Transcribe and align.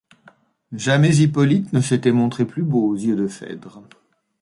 Jamais 0.73 1.17
Hippolyte 1.17 1.73
ne 1.73 1.79
s'était 1.79 2.11
montré 2.11 2.45
plus 2.47 2.63
beau 2.63 2.87
aux 2.87 2.95
yeux 2.95 3.15
de 3.15 3.27
Phèdre. 3.27 3.83